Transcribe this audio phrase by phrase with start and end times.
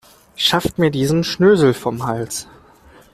[0.35, 2.47] Schafft mir diesen Schnösel vom Hals.